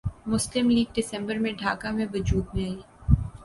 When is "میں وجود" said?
1.95-2.45